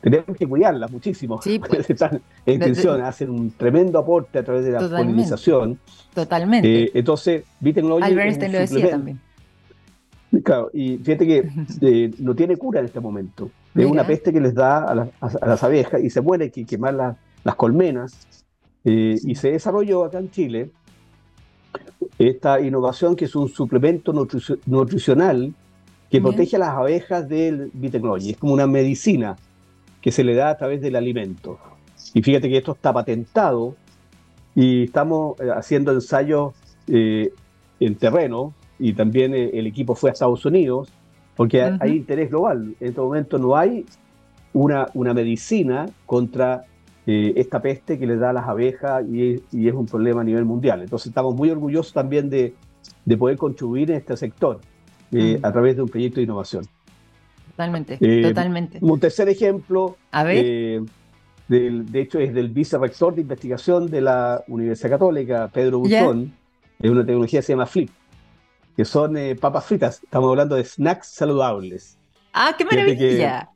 [0.00, 1.40] tenemos que cuidarlas muchísimo.
[1.42, 5.78] Sí, pues, Están en intención, hacen un tremendo aporte a través de la polinización.
[6.14, 6.84] Totalmente.
[6.84, 9.20] Eh, entonces, Albert lo decía también.
[10.44, 11.48] Claro, y fíjate que
[11.80, 13.50] eh, no tiene cura en este momento.
[13.74, 16.94] Es una peste que les da a, las abejas y se muere que quemar
[17.48, 18.12] las colmenas.
[18.84, 20.70] Eh, y se desarrolló acá en Chile
[22.18, 24.12] esta innovación que es un suplemento
[24.66, 25.54] nutricional
[26.10, 28.30] que protege a las abejas del bitecnology.
[28.30, 29.36] Es como una medicina
[30.02, 31.58] que se le da a través del alimento.
[32.12, 33.74] Y fíjate que esto está patentado
[34.54, 36.54] y estamos eh, haciendo ensayos
[36.86, 40.88] en terreno y también eh, el equipo fue a Estados Unidos,
[41.36, 42.74] porque hay interés global.
[42.80, 43.84] En este momento no hay
[44.52, 46.64] una, una medicina contra
[47.10, 50.44] eh, esta peste que le da a las abejas y, es un problema a nivel
[50.44, 50.82] mundial.
[50.82, 52.54] Entonces estamos muy orgullosos también de,
[53.04, 54.60] de poder contribuir en este sector
[55.12, 56.66] eh, a través de un proyecto de innovación.
[57.50, 58.78] Totalmente, totalmente.
[58.82, 60.82] Un tercer ejemplo, a ver.
[61.48, 66.34] Del, de hecho es del vicerrector de investigación de la Universidad Católica, Pedro Buzón,
[66.78, 67.90] es una tecnología que se llama FLIP
[68.78, 70.00] que son eh, papas fritas.
[70.04, 71.98] Estamos hablando de snacks saludables.
[72.32, 73.50] ¡Ah, qué maravilla!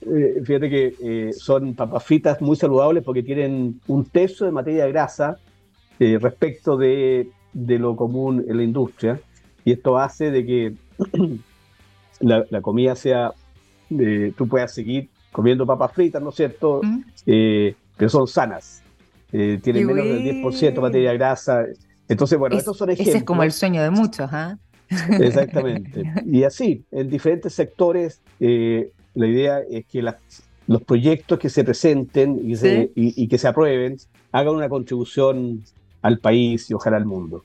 [0.00, 5.36] Fíjate que, eh, son papas fritas muy saludables porque tienen un tercio de materia grasa
[5.98, 9.20] eh, respecto de, lo común en la industria.
[9.64, 10.74] Y esto hace de que
[12.20, 13.32] la, comida sea,
[14.36, 16.80] tú puedas seguir comiendo papas fritas, ¿no es cierto?
[16.82, 17.02] Mm.
[17.96, 18.82] pero son sanas.
[19.30, 21.64] tienen menos del 10% de materia grasa.
[22.08, 23.08] Entonces, bueno, estos son ejemplos.
[23.08, 24.58] Ese es como el sueño de muchos, ¿ah?
[25.20, 26.02] Exactamente.
[26.26, 32.40] Y así, en diferentes sectores, eh, la idea es que los proyectos que se presenten
[32.44, 33.96] y, que se aprueben
[34.32, 35.64] hagan una contribución
[36.02, 37.44] al país y ojalá al mundo.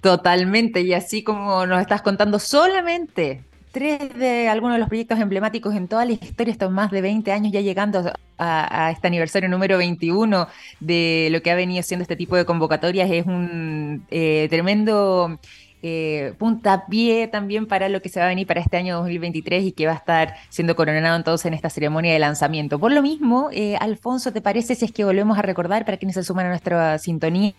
[0.00, 5.74] Totalmente, y así como nos estás contando solamente tres de algunos de los proyectos emblemáticos
[5.74, 9.78] en toda la historia, estos más de 20 años ya llegando a, este aniversario número
[9.78, 10.46] 21
[10.80, 15.38] de lo que ha venido siendo este tipo de convocatorias, es un eh, tremendo
[15.82, 19.72] eh, puntapié también para lo que se va a venir para este año 2023 y
[19.72, 22.78] que va a estar siendo coronado entonces en esta ceremonia de lanzamiento.
[22.78, 26.14] Por lo mismo, eh, Alfonso, ¿te parece si es que volvemos a recordar para quienes
[26.14, 27.54] se suman a nuestra sintonía?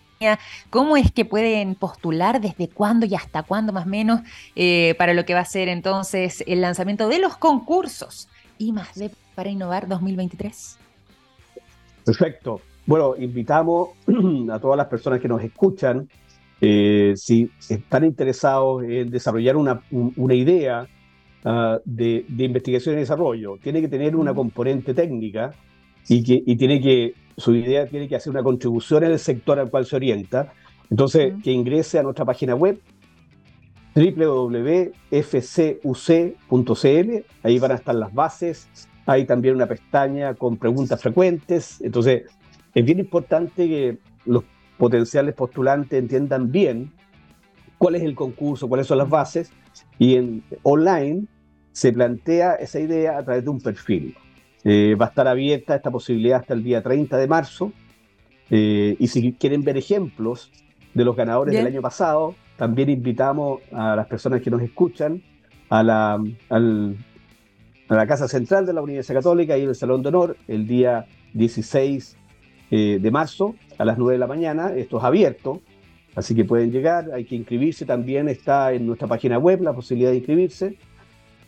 [0.68, 2.40] ¿Cómo es que pueden postular?
[2.40, 4.20] ¿Desde cuándo y hasta cuándo más o menos?
[4.54, 8.28] Eh, para lo que va a ser entonces el lanzamiento de los concursos
[8.58, 10.78] y más de para innovar 2023.
[12.04, 12.60] Perfecto.
[12.84, 13.90] Bueno, invitamos
[14.52, 16.08] a todas las personas que nos escuchan
[16.60, 19.82] eh, si están interesados en desarrollar una,
[20.34, 20.86] idea
[21.44, 25.52] ah, de, investigación y desarrollo, tiene que tener una componente técnica
[26.08, 29.70] y, que, tiene que, su idea tiene que hacer una contribución en el sector al
[29.70, 30.52] cual se orienta.
[30.90, 32.78] Entonces, que ingrese a nuestra página web
[33.94, 34.84] www.fcuc.cl,
[37.42, 38.68] ahí van a estar las bases,
[39.06, 42.24] hay también una pestaña con preguntas frecuentes, entonces
[42.74, 44.44] es bien importante que los
[44.80, 46.90] potenciales postulantes entiendan bien
[47.76, 49.52] cuál es el concurso, cuáles son las bases,
[49.98, 51.26] y en online
[51.72, 54.16] se plantea esa idea a través de un perfil.
[54.64, 57.72] Eh, va a estar abierta esta posibilidad hasta el día 30 de marzo,
[58.48, 60.50] eh, y si quieren ver ejemplos
[60.94, 65.22] de los ganadores del año pasado, también invitamos a las personas que nos escuchan
[65.68, 66.14] a la,
[66.48, 71.06] a la Casa Central de la Universidad Católica y el Salón de Honor el día
[71.34, 72.16] 16
[72.70, 74.72] eh, de marzo a las 9 de la mañana.
[74.74, 75.60] Esto es abierto,
[76.14, 77.10] así que pueden llegar.
[77.12, 78.28] Hay que inscribirse también.
[78.28, 80.78] Está en nuestra página web la posibilidad de inscribirse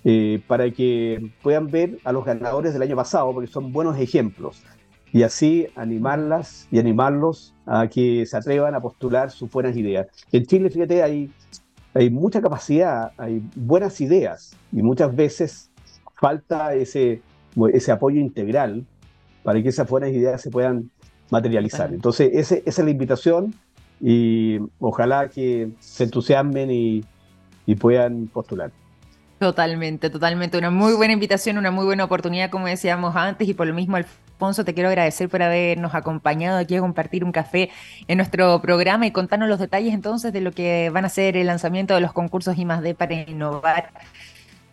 [0.04, 4.62] eh, para que puedan ver a los ganadores del año pasado, porque son buenos ejemplos.
[5.12, 10.08] Y así animarlas y animarlos a que se atrevan a postular sus buenas ideas.
[10.32, 11.30] En Chile, fíjate, hay,
[11.94, 15.70] hay mucha capacidad, hay buenas ideas y muchas veces
[16.14, 17.20] falta ese,
[17.72, 18.86] ese apoyo integral
[19.42, 20.90] para que esas buenas ideas se puedan
[21.32, 21.92] materializar.
[21.92, 23.54] Entonces, esa es la invitación
[24.00, 27.04] y ojalá que se entusiasmen y,
[27.80, 28.70] puedan postular.
[29.38, 30.58] Totalmente, totalmente.
[30.58, 33.96] Una muy buena invitación, una muy buena oportunidad, como decíamos antes, y por lo mismo,
[33.96, 37.70] Alfonso, te quiero agradecer por habernos acompañado aquí a compartir un café
[38.08, 41.46] en nuestro programa y contarnos los detalles entonces de lo que van a ser el
[41.46, 43.88] lanzamiento de los concursos I más D para innovar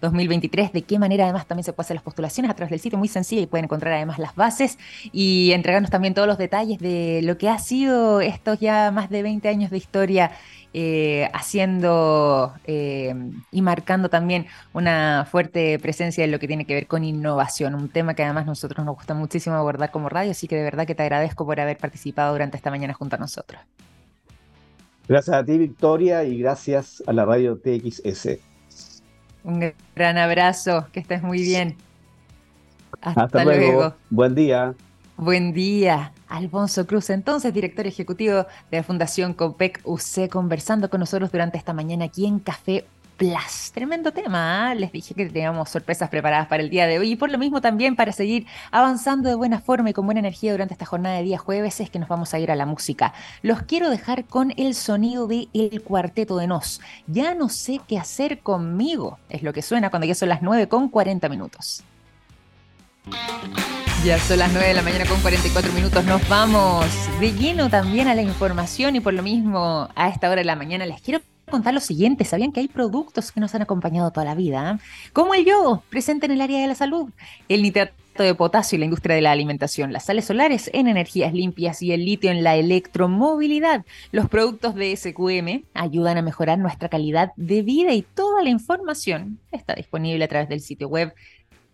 [0.01, 0.73] 2023.
[0.73, 3.07] De qué manera además también se pueden hacer las postulaciones a través del sitio, muy
[3.07, 4.77] sencillo, y pueden encontrar además las bases
[5.11, 9.23] y entregarnos también todos los detalles de lo que ha sido estos ya más de
[9.23, 10.31] 20 años de historia.
[10.71, 13.15] Eh, haciendo eh,
[13.51, 17.89] y marcando también una fuerte presencia en lo que tiene que ver con innovación, un
[17.89, 20.93] tema que además nosotros nos gusta muchísimo abordar como radio, así que de verdad que
[20.93, 23.59] te agradezco por haber participado durante esta mañana junto a nosotros.
[25.07, 28.48] Gracias a ti, Victoria, y gracias a la radio TXS.
[29.43, 31.75] Un gran abrazo, que estés muy bien.
[33.01, 33.95] Hasta, luego.
[34.09, 34.73] Buen día.
[35.17, 36.13] Buen día.
[36.27, 41.73] Alfonso Cruz, entonces director ejecutivo de la Fundación COPEC UC, conversando con nosotros durante esta
[41.73, 42.85] mañana aquí en Café
[43.73, 44.75] Tremendo tema, ¿ah?
[44.75, 47.59] les dije que teníamos sorpresas preparadas para el día de hoy y por lo mismo
[47.59, 51.23] también para seguir avanzando de buena forma y con buena energía durante esta jornada de
[51.23, 53.13] día jueves es que nos vamos a ir a la música.
[53.41, 56.79] Los quiero dejar con el sonido de El Cuarteto de Nos.
[57.07, 60.69] Ya no sé qué hacer conmigo, es lo que suena cuando ya son las 9
[60.69, 61.83] con 40 minutos.
[64.05, 66.05] Ya son las 9 de la mañana con 44 minutos.
[66.05, 66.85] Nos vamos
[67.19, 70.55] de lleno también a la información y por lo mismo a esta hora de la
[70.55, 72.25] mañana les quiero contar lo siguiente.
[72.25, 74.79] ¿Sabían que hay productos que nos han acompañado toda la vida?
[75.13, 77.09] Como el yodo, presente en el área de la salud,
[77.47, 81.33] el nitrato de potasio en la industria de la alimentación, las sales solares en energías
[81.33, 83.85] limpias y el litio en la electromovilidad.
[84.11, 89.39] Los productos de SQM ayudan a mejorar nuestra calidad de vida y toda la información
[89.51, 91.13] está disponible a través del sitio web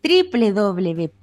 [0.04, 1.18] www.sqm.com.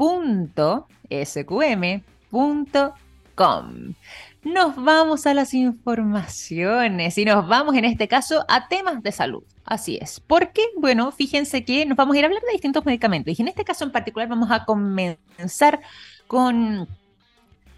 [4.45, 9.45] Nos vamos a las informaciones y nos vamos en este caso a temas de salud.
[9.65, 10.19] Así es.
[10.19, 10.63] ¿Por qué?
[10.77, 13.65] Bueno, fíjense que nos vamos a ir a hablar de distintos medicamentos y en este
[13.65, 15.81] caso en particular vamos a comenzar
[16.27, 16.89] con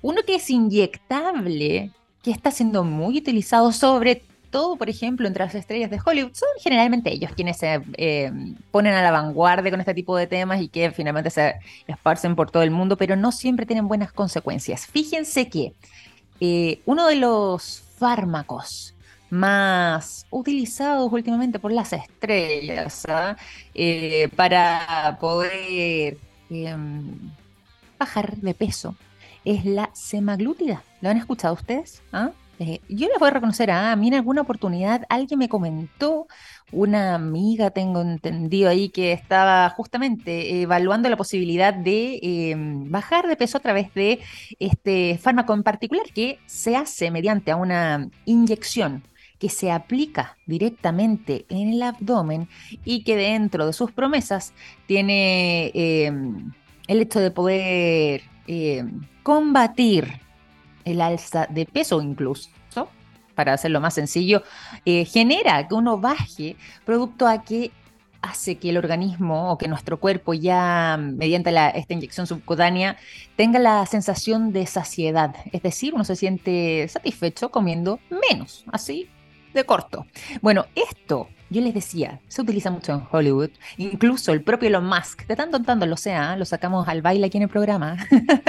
[0.01, 1.91] uno que es inyectable,
[2.23, 4.23] que está siendo muy utilizado sobre
[4.55, 8.31] todo, por ejemplo, entre las estrellas de Hollywood, son generalmente ellos quienes se eh,
[8.71, 11.57] ponen a la vanguardia con este tipo de temas y que finalmente se
[11.89, 14.87] esparcen por todo el mundo, pero no siempre tienen buenas consecuencias.
[14.87, 15.73] Fíjense que
[16.47, 18.95] eh, uno de los fármacos
[19.31, 23.35] más utilizados últimamente por las estrellas ¿ah?
[23.75, 26.19] eh, para poder
[26.51, 27.33] em,
[27.99, 28.95] bajar de peso
[29.47, 30.83] es la semaglutida.
[31.01, 32.03] ¿Lo han escuchado ustedes?
[32.13, 32.33] ¿Ah?
[32.59, 36.29] Eh, yo les voy a reconocer, ah, a mí en alguna oportunidad alguien me comentó,
[36.73, 43.37] una amiga tengo entendido ahí que estaba justamente evaluando la posibilidad de em, bajar de
[43.37, 44.21] peso a través de
[44.59, 49.05] este fármaco en particular que se hace mediante una inyección
[49.39, 52.49] que se aplica directamente en el abdomen
[52.85, 54.53] y que dentro de sus promesas
[54.87, 56.53] tiene em,
[56.89, 60.24] el hecho de poder em, combatir
[60.85, 62.51] el alza de peso incluso,
[63.35, 64.43] para hacerlo más sencillo,
[64.85, 67.73] eh, genera que uno baje producto a que
[68.23, 72.97] hace que el organismo o que nuestro cuerpo ya mediante esta inyección subcutánea
[73.37, 79.11] tenga la sensación de saciedad, es decir, uno se siente satisfecho comiendo menos, así
[79.55, 80.07] de corto.
[80.43, 85.27] Bueno, esto yo les decía, se utiliza mucho en Hollywood, incluso el propio Elon Musk,
[85.27, 87.97] de tanto en tanto lo sea, lo sacamos al baile aquí en el programa,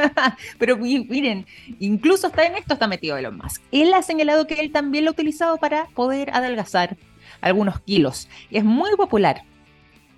[0.57, 1.45] pero miren,
[1.79, 3.61] incluso está en esto está metido Elon Musk.
[3.71, 6.97] Él ha señalado que él también lo ha utilizado para poder adelgazar
[7.41, 8.27] algunos kilos.
[8.49, 9.43] Es muy popular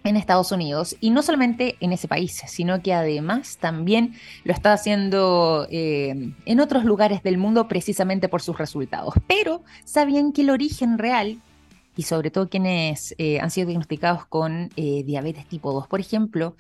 [0.10, 4.74] en Estados Unidos y no solamente en ese país, sino que además también lo está
[4.74, 9.14] haciendo eh, en otros lugares del mundo precisamente por sus resultados.
[9.28, 11.40] Pero sabían que el origen real
[11.96, 16.56] y sobre todo quienes eh, han sido diagnosticados con eh, diabetes tipo 2, por ejemplo,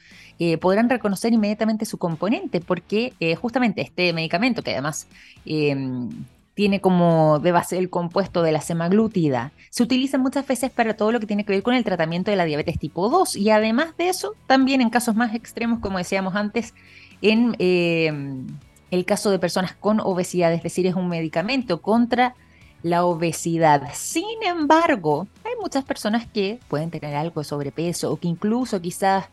[0.60, 5.08] podrán reconocer inmediatamente su componente, porque justamente este medicamento, que además
[5.46, 6.10] em,
[6.58, 11.12] tiene como de base el compuesto de la semaglutida, se utiliza muchas veces para todo
[11.12, 13.96] lo que tiene que ver con el tratamiento de la diabetes tipo 2 y además
[13.96, 16.74] de eso, también en casos más extremos, como decíamos antes,
[17.22, 18.48] en em,
[18.90, 22.34] el caso de personas con obesidad, es decir, es un medicamento contra
[22.82, 23.90] la obesidad.
[23.94, 29.26] Sin embargo, hay muchas personas que pueden tener algo de sobrepeso o que incluso quizás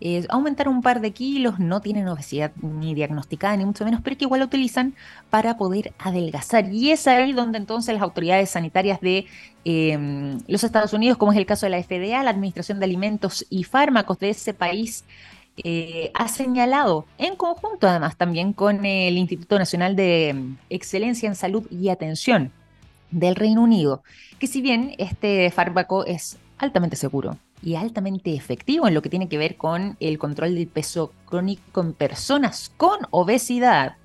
[0.00, 4.16] eh, aumentar un par de kilos, no tienen obesidad ni diagnosticada ni mucho menos, pero
[4.16, 4.94] que igual la utilizan
[5.28, 6.72] para poder adelgazar.
[6.72, 9.26] Y es ahí donde entonces las autoridades sanitarias de
[9.64, 13.44] em, los Estados Unidos, como es el caso de la FDA, la Administración de Alimentos
[13.50, 15.04] y Fármacos de ese país,
[15.64, 21.66] eh, ha señalado, en conjunto además también con el Instituto Nacional de Excelencia en Salud
[21.70, 22.52] y Atención,
[23.10, 24.02] del Reino Unido,
[24.38, 29.28] que si bien este fármaco es altamente seguro y altamente efectivo en lo que tiene
[29.28, 33.96] que ver con el control del peso crónico en personas con obesidad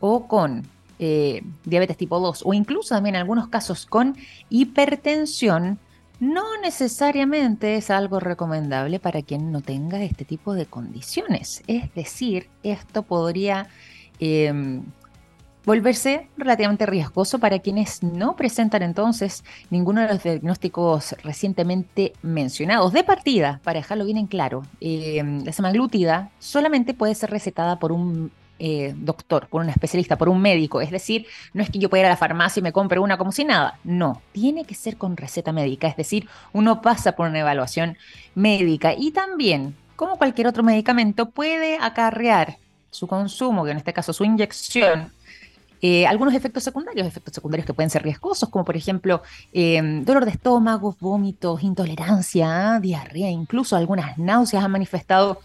[0.00, 0.66] o con
[0.98, 4.16] eh, diabetes tipo 2 o incluso también en algunos casos con
[4.50, 5.78] hipertensión,
[6.18, 11.62] no necesariamente es algo recomendable para quien no tenga este tipo de condiciones.
[11.66, 13.68] Es decir, esto podría
[14.18, 14.82] em,
[15.64, 22.92] volverse relativamente riesgoso para quienes no presentan entonces ninguno de los diagnósticos recientemente mencionados.
[22.92, 27.92] De partida, para dejarlo bien en claro, em, la semaglutida solamente puede ser recetada por
[27.92, 28.30] un
[28.62, 30.82] eh, doctor, por un especialista, por un médico.
[30.82, 33.16] Es decir, no es que yo pueda ir a la farmacia y me compre una
[33.16, 33.78] como si nada.
[33.84, 35.88] No, tiene que ser con receta médica.
[35.88, 37.96] Es decir, uno pasa por una evaluación
[38.34, 42.58] médica y también, como cualquier otro medicamento, puede acarrear
[42.90, 45.10] su consumo, que en este caso su inyección,
[45.82, 49.22] eh, algunos efectos secundarios, efectos secundarios que pueden ser riesgosos, como por ejemplo
[49.52, 55.40] em, dolor de estómago, vómitos, intolerancia, diarrea, incluso algunas náuseas han manifestado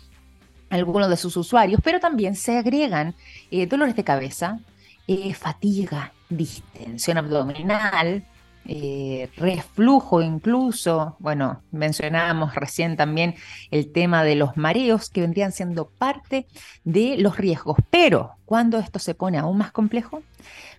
[0.69, 3.15] algunos de sus usuarios, pero también se agregan
[3.51, 4.59] eh, dolores de cabeza,
[5.07, 8.25] eh, fatiga, distensión abdominal,
[8.67, 11.15] eh, reflujo incluso.
[11.19, 13.35] Bueno, mencionábamos recién también
[13.71, 16.47] el tema de los mareos que vendrían siendo parte
[16.83, 17.77] de los riesgos.
[17.89, 20.23] Pero cuando esto se pone aún más complejo,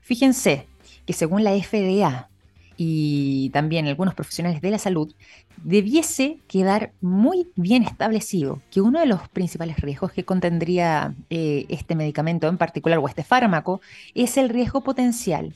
[0.03, 0.67] fíjense
[1.05, 2.29] que según la FDA,
[2.77, 5.15] y también algunos profesionales de la salud,
[5.63, 11.95] debiese quedar muy bien establecido que uno de los principales riesgos que contendría eh, este
[11.95, 13.81] medicamento en particular o este fármaco
[14.15, 15.55] es el riesgo potencial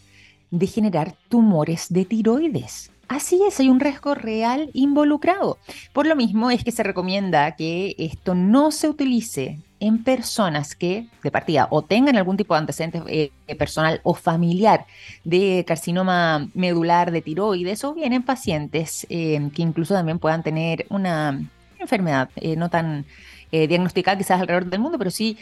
[0.50, 2.90] de generar tumores de tiroides.
[3.10, 5.58] Así es, hay un riesgo real involucrado.
[5.92, 11.08] Por lo mismo es que se recomienda que esto no se utilice en personas que,
[11.22, 14.86] de partida, o tengan algún tipo de antecedente eh, personal o familiar
[15.24, 20.86] de carcinoma medular de tiroides, o bien en pacientes eh, que incluso también puedan tener
[20.88, 21.40] una
[21.80, 23.06] enfermedad eh, no tan
[23.50, 25.36] diagnosticada quizás alrededor del mundo, pero sí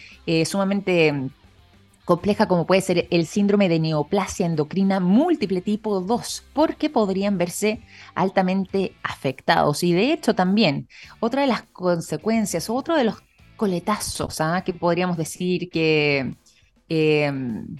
[0.46, 1.28] sumamente
[2.09, 7.82] compleja como puede ser el síndrome de neoplasia endocrina múltiple tipo 2, porque podrían verse
[8.14, 9.82] altamente afectados.
[9.82, 10.88] Y de hecho también,
[11.20, 13.22] otra de las consecuencias, otro de los
[13.56, 14.62] coletazos, ¿ah?
[14.64, 16.34] que podríamos decir que
[16.88, 17.76] em,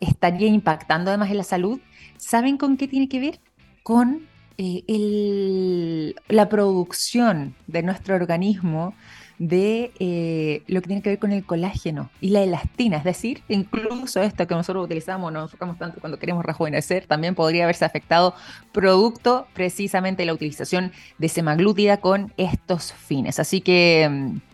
[0.00, 1.78] estaría impactando además en la salud,
[2.16, 3.40] ¿saben con qué tiene que ver?
[3.82, 8.94] Con eh, la producción de nuestro organismo
[9.40, 13.42] de eh, lo que tiene que ver con el colágeno y la elastina, es decir,
[13.48, 18.34] incluso esto que nosotros utilizamos, nos enfocamos tanto cuando queremos rejuvenecer, también podría haberse afectado
[18.70, 23.38] producto precisamente de la utilización de semaglútida con estos fines.
[23.38, 24.49] Así que mm,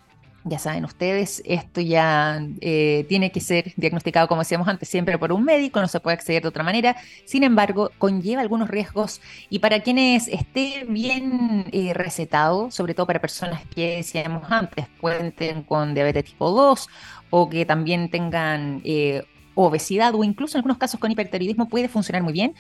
[0.49, 5.33] ya saben ustedes, esto ya eh, tiene que ser diagnosticado, como decíamos antes, siempre por
[5.33, 6.97] un médico, no se puede acceder de otra manera.
[7.25, 9.21] Sin embargo, conlleva algunos riesgos
[9.51, 15.63] y para quienes esté bien eh, recetado, sobre todo para personas que decíamos antes, cuenten
[15.65, 16.89] con diabetes tipo 2
[17.31, 19.25] o que también tengan eh,
[19.55, 22.55] obesidad o incluso en algunos casos con hipertiroidismo, puede funcionar muy bien.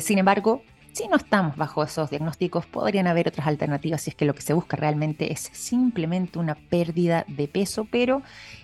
[0.00, 0.62] sin embargo,
[0.96, 4.40] si no estamos bajo esos diagnósticos, podrían haber otras alternativas si es que lo que
[4.40, 8.22] se busca realmente es simplemente una pérdida de peso, pero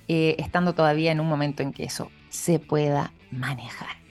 [0.08, 4.02] eh, estando todavía en un momento en que eso se pueda manejar.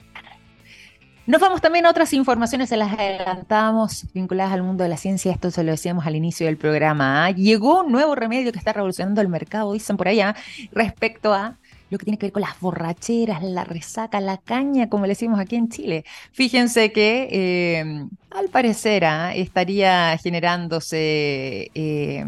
[1.24, 5.30] Nos vamos también a otras informaciones, se las adelantamos vinculadas al mundo de la ciencia,
[5.30, 7.26] esto se lo decíamos al inicio del programa.
[7.26, 7.30] ¿ah?
[7.30, 10.34] Llegó un nuevo remedio que está revolucionando el mercado, dicen por allá,
[10.72, 11.58] respecto a
[11.92, 15.38] lo que tiene que ver con las borracheras, la resaca, la caña, como le decimos
[15.38, 16.04] aquí en Chile.
[16.32, 22.24] Fíjense que eh, al parecer ah, estaría generándose eh,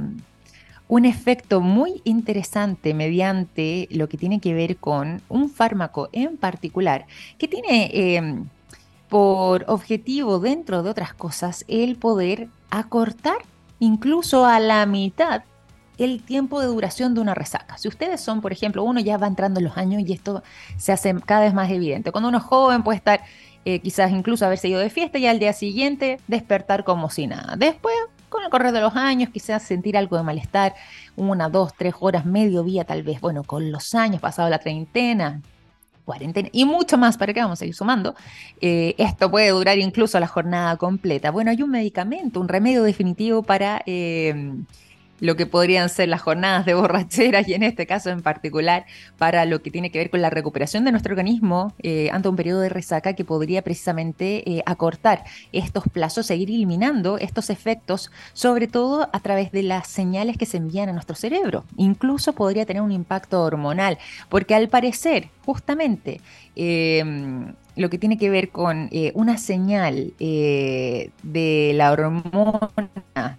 [0.87, 7.07] un efecto muy interesante mediante lo que tiene que ver con un fármaco en particular
[7.39, 8.45] que tiene eh,
[9.09, 13.39] por objetivo, dentro de otras cosas, el poder acortar
[13.79, 15.43] incluso a la mitad
[15.99, 17.79] el tiempo de duración de una resaca.
[17.79, 20.43] Si ustedes son, por ejemplo, uno ya va entrando en los años y esto
[20.77, 22.13] se hace cada vez más evidente.
[22.13, 23.21] Cuando uno es joven puede estar
[23.65, 27.57] eh, quizás incluso haberse ido de fiesta y al día siguiente despertar como si nada.
[27.57, 27.95] Después,
[28.29, 30.75] con el correr de los años, quizás sentir algo de malestar,
[31.17, 33.21] una, dos, tres horas, medio día tal vez.
[33.21, 35.41] Bueno, con los años, pasado la treintena,
[36.05, 38.15] cuarentena y mucho más, para que vamos a ir sumando,
[38.61, 41.31] eh, esto puede durar incluso la jornada completa.
[41.31, 43.83] Bueno, hay un medicamento, un remedio definitivo para...
[43.87, 44.55] Eh,
[45.25, 48.85] lo que podrían ser las jornadas de borracheras y en este caso en particular
[49.17, 52.37] para lo que tiene que ver con la recuperación de nuestro organismo eh, ante un
[52.37, 58.69] periodo de resaca que podría precisamente eh, acortar estos plazos, seguir eliminando estos efectos, sobre
[58.69, 61.65] todo a través de las señales que se envían a nuestro cerebro.
[61.79, 63.97] Incluso podría tener un impacto hormonal,
[64.29, 66.21] porque al parecer, justamente,
[66.55, 73.39] em, lo que tiene que ver con eh, una señal de la hormona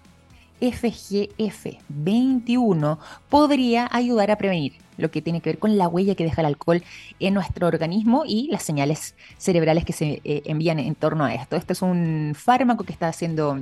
[0.65, 2.97] FGF21
[3.29, 6.47] podría ayudar a prevenir lo que tiene que ver con la huella que deja el
[6.47, 6.83] alcohol
[7.19, 11.55] en nuestro organismo y las señales cerebrales que se eh, envían en torno a esto.
[11.55, 13.59] Este es un fármaco que está siendo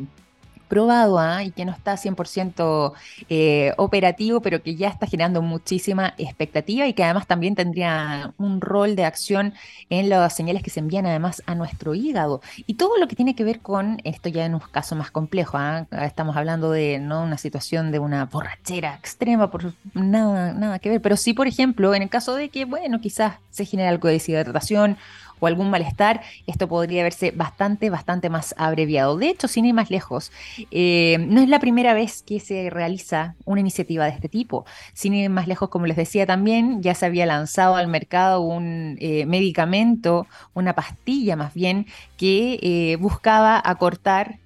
[0.74, 1.44] probado ¿ah?
[1.44, 2.94] y que no está 100%
[3.30, 8.60] eh, operativo, pero que ya está generando muchísima expectativa y que además también tendría un
[8.60, 9.54] rol de acción
[9.92, 12.42] en las señales que se envían además a nuestro hígado.
[12.66, 15.58] Y todo lo que tiene que ver con esto ya en un caso más complejo,
[15.60, 15.86] ¿ah?
[15.92, 21.02] estamos hablando de no una situación de una borrachera extrema, por nada, nada que ver,
[21.04, 24.16] pero sí, por ejemplo, en el caso de que, bueno, quizás se genere algo de
[24.16, 24.98] deshidratación
[25.44, 29.18] o algún malestar, esto podría verse bastante, bastante más abreviado.
[29.18, 30.32] De hecho, sin ir más lejos,
[30.72, 34.66] eh, no es la primera vez que se realiza una iniciativa de este tipo.
[34.94, 38.96] Sin ir más lejos, como les decía también, ya se había lanzado al mercado un
[39.02, 44.38] eh, medicamento, una pastilla más bien, que eh, buscaba acortar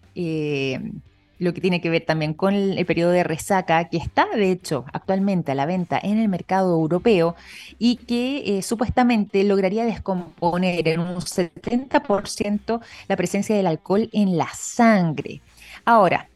[1.40, 4.86] lo que tiene que ver también con el, periodo de resaca, que está de hecho
[4.94, 7.36] actualmente a la venta en el mercado europeo
[7.78, 14.50] y que eh, supuestamente lograría descomponer en un 70% la presencia del alcohol en la
[14.54, 15.42] sangre.
[15.86, 16.28] Ahora,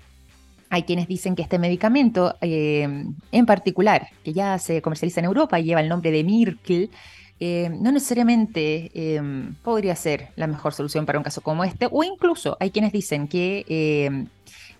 [0.69, 5.59] hay quienes dicen que este medicamento eh, en particular, que ya se comercializa en Europa
[5.59, 6.89] y lleva el nombre de Mirkel,
[7.43, 8.91] eh, no necesariamente
[9.63, 13.27] podría ser la mejor solución para un caso como este, o incluso hay quienes dicen
[13.27, 14.27] que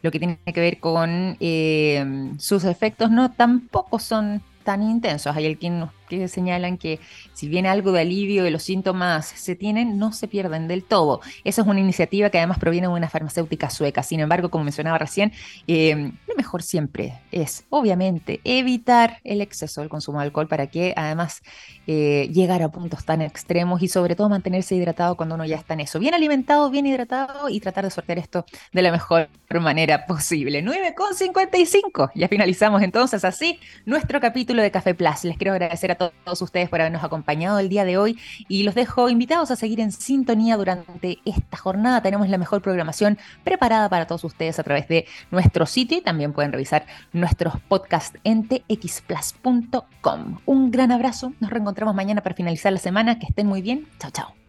[0.02, 5.36] lo que tiene que ver con eh, sus efectos no tampoco son tan intensos.
[5.36, 5.90] Hay alguien
[6.20, 7.00] que señalan que
[7.34, 11.22] si bien algo de alivio de los síntomas se tienen, no se pierden del todo.
[11.44, 14.04] Esa es una iniciativa que además proviene de una farmacéutica sueca.
[14.04, 15.32] Sin embargo, como mencionaba recién,
[15.68, 20.94] eh, lo mejor siempre es, obviamente, evitar el exceso del consumo de alcohol para que
[20.96, 21.42] además
[21.88, 25.74] eh, llegar a puntos tan extremos y sobre todo mantenerse hidratado cuando uno ya está
[25.74, 26.00] en eso.
[26.00, 30.64] Bien alimentado, bien hidratado y tratar de sortear esto de la mejor manera posible.
[30.64, 32.12] 9,55.
[32.16, 35.24] Ya finalizamos entonces así nuestro capítulo de Café Plus.
[35.24, 38.76] Les quiero agradecer a todos ustedes por habernos acompañado el día de hoy y los
[38.76, 42.02] dejo invitados a seguir en sintonía durante esta jornada.
[42.02, 46.34] Tenemos la mejor programación preparada para todos ustedes a través de nuestro sitio y también
[46.34, 50.40] pueden revisar nuestros podcasts en txplus.com.
[50.46, 54.12] Un gran abrazo, nos reencontramos mañana para finalizar la semana, que estén muy bien, chao
[54.12, 54.41] chao.